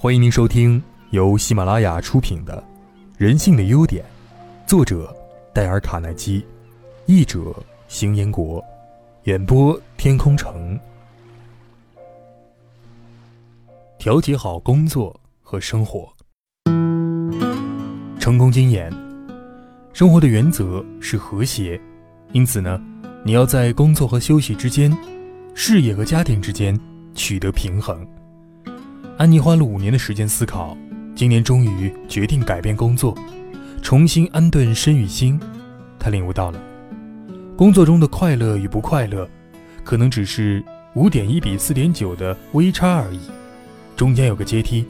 [0.00, 2.56] 欢迎您收听由喜马拉雅出品的
[3.16, 4.04] 《人性的优点》，
[4.64, 5.12] 作者
[5.52, 6.46] 戴尔·卡耐基，
[7.06, 7.52] 译者
[7.88, 8.64] 邢彦国，
[9.24, 10.78] 演播天空城。
[13.98, 15.12] 调节好工作
[15.42, 16.08] 和生活。
[18.20, 18.88] 成功经验：
[19.92, 21.78] 生活的原则是和谐，
[22.30, 22.80] 因此呢，
[23.24, 24.96] 你要在工作和休息之间、
[25.54, 26.78] 事业和家庭之间
[27.16, 28.06] 取得平衡。
[29.18, 30.78] 安妮花了五年的时间思考，
[31.16, 33.18] 今年终于决定改变工作，
[33.82, 35.40] 重新安顿身与心。
[35.98, 36.62] 她领悟到了，
[37.56, 39.28] 工作中的快乐与不快乐，
[39.82, 43.18] 可能只是五点一比四点九的微差而已。
[43.96, 44.86] 中间有个阶梯，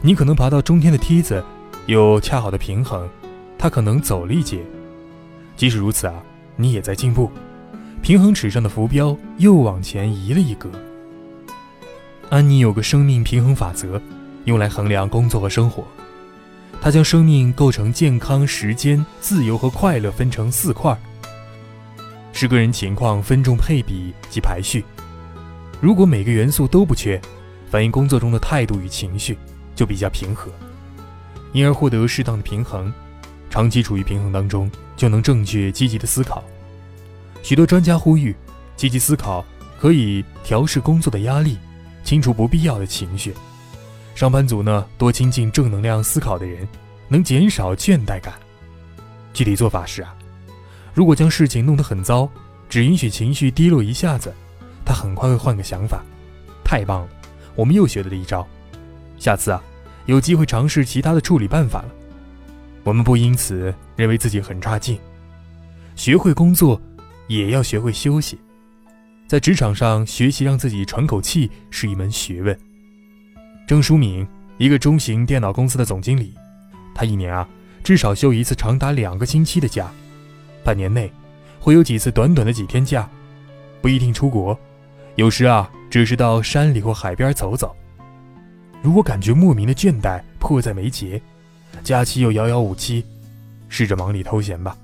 [0.00, 1.42] 你可能爬到中间的梯子，
[1.86, 3.08] 有恰好的平衡，
[3.58, 4.60] 他可能走了一截。
[5.56, 6.14] 即使如此啊，
[6.54, 7.28] 你也在进步，
[8.00, 10.70] 平衡尺上的浮标又往前移了一格。
[12.30, 14.00] 安妮有个生命平衡法则，
[14.44, 15.84] 用来衡量工作和生活。
[16.80, 20.96] 她将生命构成健康、时间、自由和快乐分成四块，
[22.32, 24.84] 是个人情况分重配比及排序。
[25.80, 27.20] 如果每个元素都不缺，
[27.68, 29.36] 反映工作中的态度与情绪
[29.74, 30.52] 就比较平和，
[31.52, 32.92] 因而获得适当的平衡。
[33.50, 36.44] 长期处于平衡当中，就能正确积极的思考。
[37.42, 38.36] 许多专家呼吁，
[38.76, 39.44] 积极思考
[39.80, 41.58] 可以调试工作的压力。
[42.02, 43.34] 清除不必要的情绪，
[44.14, 46.66] 上班族呢多亲近正能量思考的人，
[47.08, 48.34] 能减少倦怠感。
[49.32, 50.14] 具体做法是啊，
[50.92, 52.28] 如果将事情弄得很糟，
[52.68, 54.34] 只允许情绪低落一下子，
[54.84, 56.02] 他很快会换个想法。
[56.64, 57.08] 太棒了，
[57.54, 58.46] 我们又学了一招，
[59.18, 59.62] 下次啊
[60.06, 61.88] 有机会尝试其他的处理办法了。
[62.82, 64.98] 我们不因此认为自己很差劲，
[65.94, 66.80] 学会工作，
[67.28, 68.38] 也要学会休息。
[69.30, 72.58] 在职场上学习让自己喘口气是一门学问。
[73.64, 74.26] 郑书敏，
[74.58, 76.34] 一个中型电脑公司的总经理，
[76.92, 77.48] 他一年啊
[77.84, 79.88] 至少休一次长达两个星期的假，
[80.64, 81.08] 半年内
[81.60, 83.08] 会有几次短短的几天假，
[83.80, 84.58] 不一定出国，
[85.14, 87.72] 有时啊只是到山里或海边走走。
[88.82, 91.22] 如果感觉莫名的倦怠迫在眉睫，
[91.84, 93.06] 假期又遥遥无期，
[93.68, 94.76] 试着忙里偷闲吧。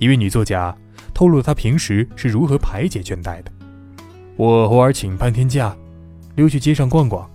[0.00, 0.76] 一位女作家。
[1.20, 3.52] 透露他平时是如何排解倦怠的。
[4.36, 5.76] 我偶尔请半天假，
[6.34, 7.28] 溜去街上逛逛，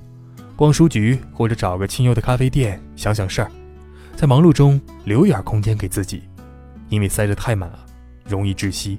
[0.55, 3.51] 逛书局或者找个清幽的咖啡店想想事儿，
[4.15, 6.23] 在忙碌中留一点空间给自己，
[6.89, 7.77] 因为塞得太满了，
[8.27, 8.97] 容易窒息。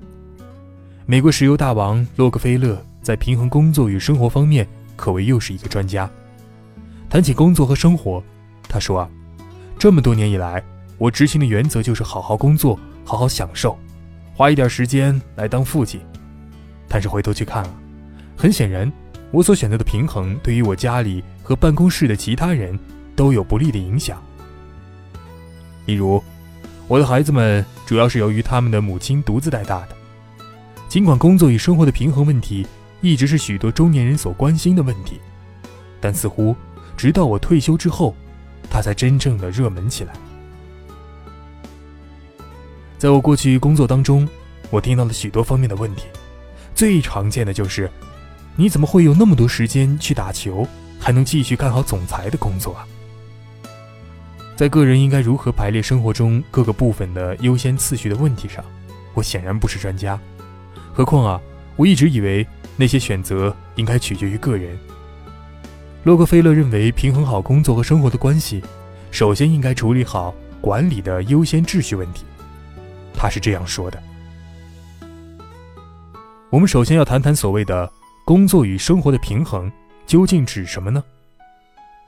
[1.04, 4.64] 美国石油大王洛克菲勒在平衡工作与生活方面
[4.94, 6.08] 可谓又是一个专家。
[7.10, 8.22] 谈起工作和生活，
[8.68, 9.10] 他说啊，
[9.76, 10.62] 这么多年以来，
[10.96, 13.76] 我执行的原则就是好好工作，好好享受。
[14.36, 15.98] 花一点时间来当父亲，
[16.86, 17.70] 但是回头去看啊，
[18.36, 18.92] 很显然，
[19.30, 22.78] 我所选择的平衡对于我家里和办公室的其他人
[23.16, 24.22] 都有不利的影响。
[25.86, 26.22] 例如，
[26.86, 29.96] 我的孩子们主要是由于他们的母亲独自带大的。
[30.86, 32.66] 尽管工作与生活的平衡问题
[33.00, 35.18] 一直是许多中年人所关心的问题，
[35.98, 36.54] 但似乎
[36.94, 38.14] 直到我退休之后，
[38.68, 40.12] 它才真正的热门起来。
[42.98, 44.26] 在我过去工作当中，
[44.70, 46.04] 我听到了许多方面的问题，
[46.74, 47.90] 最常见的就是，
[48.56, 50.66] 你怎么会有那么多时间去打球，
[50.98, 52.86] 还能继续干好总裁的工作啊？
[54.56, 58.64] 在个人应该如何排列生活中各个部分的优先次序的问题上，
[59.12, 60.18] 我显然不是专家。
[60.94, 61.40] 何况啊，
[61.76, 62.46] 我一直以为
[62.76, 64.74] 那些选择应该取决于个人。
[66.04, 68.62] 洛克菲勒认为，平衡好工作和生活的关系，
[69.10, 72.24] 首先应该处理好管理的优先秩序问题。
[73.16, 74.02] 他是这样说的
[76.50, 77.90] ：“我们首先要谈谈所谓的
[78.24, 79.72] 工作与生活的平衡
[80.06, 81.02] 究竟指什么呢？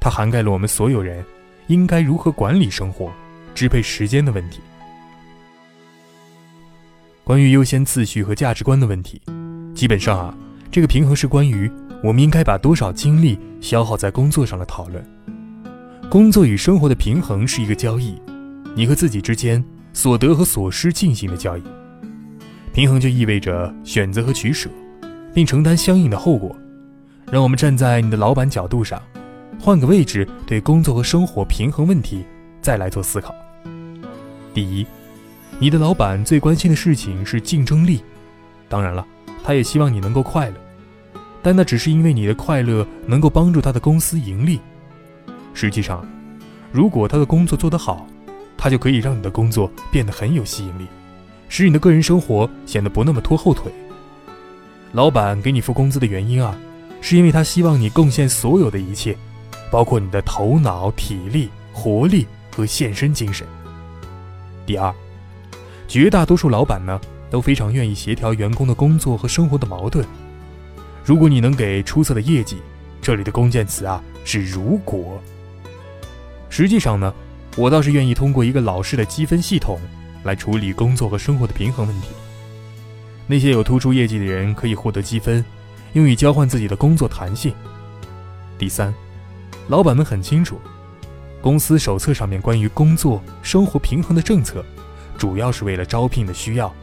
[0.01, 1.25] 它涵盖了我们所有人
[1.67, 3.11] 应该如何管理生活、
[3.55, 4.61] 支配时间的问题。
[7.25, 9.21] 关于优先次序和价值观的问题，
[9.75, 10.35] 基本上啊，
[10.71, 11.71] 这个平衡是关于
[12.05, 15.05] 我们应该把多少精力消耗在工作上的讨论。
[16.11, 18.21] 工作与生活的平衡是一个交易，
[18.77, 19.65] 你和自己之间。”
[19.99, 21.63] 所得和所失进行的交易，
[22.73, 24.71] 平衡就意味着选择和取舍，
[25.35, 26.57] 并承担相应的后果。
[27.33, 29.03] 让我们站在你的老板角度上，
[29.59, 32.25] 换个位置对工作和生活平衡问题
[32.63, 33.35] 再来做思考。
[34.55, 34.87] 第一，
[35.59, 38.01] 你的老板最关心的事情是竞争力，
[38.69, 39.05] 当然了，
[39.43, 40.55] 他也希望你能够快乐，
[41.43, 44.61] 但那只是因为你的快乐能够帮助他的公司盈利。
[45.55, 46.07] 实际上，
[46.71, 48.07] 如果他的工作做得好，
[48.59, 50.87] 它就可以让你的工作变得很有吸引力，
[51.49, 53.73] 使你的个人生活显得不那么拖后腿。
[54.93, 56.59] 老板给你付工资的原因啊，
[57.01, 59.17] 是因为他希望你贡献所有的一切，
[59.71, 63.47] 包括你的头脑、体力、活力和献身精神。
[64.67, 64.93] 第二，
[65.87, 67.01] 绝大多数老板呢
[67.31, 70.05] 都非常愿意协调员工的工作和生活的矛盾。
[71.05, 72.57] 如果你能给出色的业绩，
[73.01, 75.21] 这里的关键词啊是如果。
[76.51, 77.15] 实际上呢，
[77.57, 79.79] 我倒是愿意通过一个老式的积分系统
[80.25, 82.09] 来处理工作和生活的平衡问题。
[83.27, 85.45] 那些有突出业绩的人可以获得积分，
[85.93, 87.53] 用以交换自己的工作弹性。
[88.57, 88.95] 第三，
[89.69, 90.61] 老板们很清楚。
[91.41, 94.65] 公司手册上面关于工作生活平衡的政策，
[95.17, 96.75] 主要是为了招聘的需要，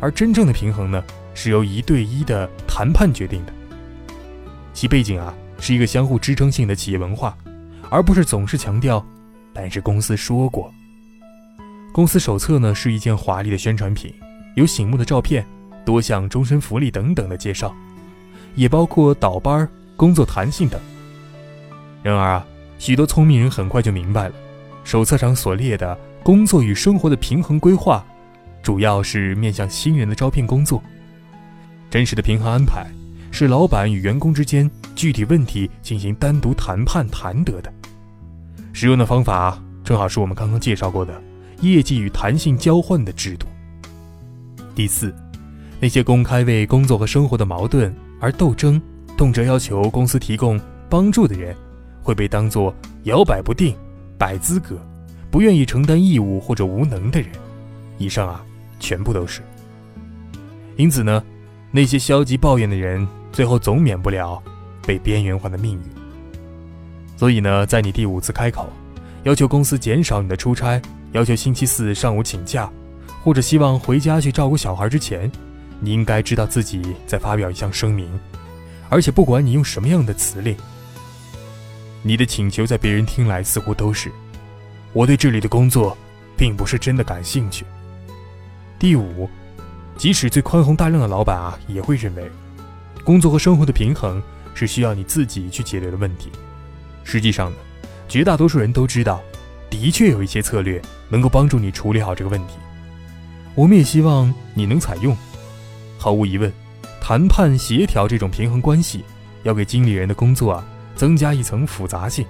[0.00, 1.02] 而真正的平衡呢，
[1.32, 3.52] 是由一对一的谈判决定的。
[4.72, 7.36] 其背景啊，是一个相互支撑性的企业文化，
[7.88, 9.04] 而不是总是强调
[9.54, 10.70] “但是公司说过”。
[11.94, 14.12] 公司手册呢，是一件华丽的宣传品，
[14.56, 15.46] 有醒目的照片、
[15.84, 17.74] 多项终身福利等等的介绍，
[18.56, 19.66] 也包括倒班、
[19.96, 20.80] 工作弹性等。
[22.02, 22.46] 然而啊。
[22.76, 24.34] 许多聪明人很快就明白了，
[24.82, 28.04] 手册上所列的工作与生活的平衡规划，
[28.62, 30.82] 主要是面向新人的招聘工作。
[31.88, 32.84] 真实的平衡安排
[33.30, 37.72] 是老板与员工之间具体问题进行单独谈判谈得的。
[38.74, 41.22] 使用的方法正好是我们刚刚介绍过的
[41.60, 43.46] 业绩与弹性交换的制度。
[44.74, 45.14] 第四，
[45.80, 48.82] 那些公开为工作和生活的矛盾而斗争，
[49.16, 50.60] 动辄要求公司提供
[50.90, 51.56] 帮助的人。
[52.02, 52.74] 会被当作
[53.04, 53.74] 摇摆不定、
[54.18, 54.76] 摆资格、
[55.30, 57.30] 不愿意承担义务或者无能的人。
[57.96, 58.44] 以上啊，
[58.78, 59.40] 全部都是。
[60.76, 61.24] 因此呢，
[61.70, 64.42] 那些消极抱怨的人，最后总免不了
[64.86, 66.03] 被边缘化的命运。
[67.24, 68.70] 所以呢，在你第五次开口，
[69.22, 70.78] 要求公司减少你的出差，
[71.12, 72.70] 要求星期四上午请假，
[73.22, 75.32] 或者希望回家去照顾小孩之前，
[75.80, 78.06] 你应该知道自己在发表一项声明，
[78.90, 80.54] 而且不管你用什么样的辞令。
[82.02, 84.12] 你的请求在别人听来似乎都是，
[84.92, 85.96] 我对这里的工作，
[86.36, 87.64] 并不是真的感兴趣。
[88.78, 89.26] 第五，
[89.96, 92.30] 即使最宽宏大量的老板啊，也会认为，
[93.02, 94.22] 工作和生活的平衡
[94.54, 96.30] 是需要你自己去解决的问题。
[97.04, 97.56] 实际上呢，
[98.08, 99.22] 绝大多数人都知道，
[99.70, 102.54] 的确有一些策略能够帮助你处理好这个问题。
[103.54, 105.16] 我们也希望你能采用。
[105.98, 106.52] 毫无疑问，
[107.00, 109.04] 谈判协调这种平衡关系，
[109.44, 110.66] 要给经理人的工作啊。
[110.96, 112.24] 增加一层复杂性，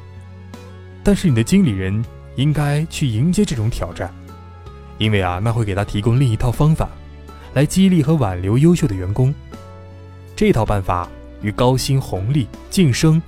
[1.03, 2.03] 但是你的经理人
[2.37, 4.11] 应该去迎接这种挑战，
[4.97, 6.89] 因为啊，那会给他提供另一套方法，
[7.53, 9.35] 来激励和挽留优秀的员工。
[10.35, 11.07] 这套办法
[11.43, 13.21] 与高薪红利、晋升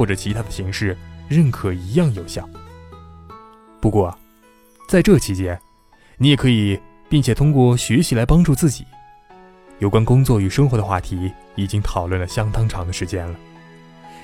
[0.00, 0.96] 或者其他的形式
[1.28, 2.48] 认可一样有效。
[3.82, 4.16] 不过，
[4.88, 5.60] 在这期间，
[6.16, 6.80] 你也可以
[7.10, 8.86] 并且通过学习来帮助自己。
[9.78, 13.38] 有关工作与生活的话题已经讨论了相当长的时间了。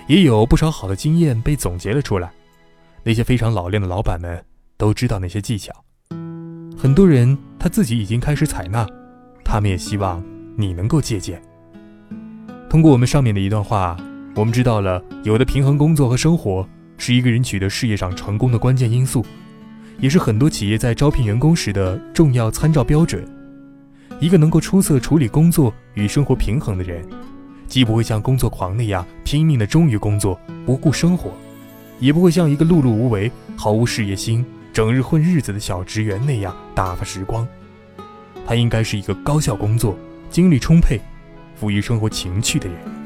[0.07, 2.33] 也有不少好的经验被总结了出来，
[3.03, 4.43] 那些非常老练的老板们
[4.79, 5.75] 都知道那些技巧，
[6.75, 8.87] 很多人他自己已经开始采纳，
[9.45, 10.25] 他们也希望
[10.57, 11.39] 你能够借鉴。
[12.71, 13.95] 通过我们上面的一段话，
[14.37, 16.69] 我们知道了有的平衡工作和生活
[16.99, 19.25] 是一个人取得事业上成功的关键因素，
[19.99, 23.27] 也是很多企业在招聘员工时的重要参照标准。
[24.21, 27.03] 一个能够出色处理工作与生活平衡的人。
[27.67, 31.33] 既不会像工作狂那样拼命的忠于工作，不顾生活，
[31.99, 37.49] 也不会像一个碌碌无为、毫无事业心、整日混日子的小职员那样打发时光。
[38.47, 41.01] 他应该是一个高效工作、精力充沛、
[41.57, 43.06] 富于生活情趣的人。